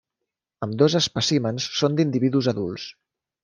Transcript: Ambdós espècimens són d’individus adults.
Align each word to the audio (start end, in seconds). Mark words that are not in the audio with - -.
Ambdós 0.67 0.95
espècimens 1.01 1.69
són 1.83 2.01
d’individus 2.01 2.51
adults. 2.57 2.91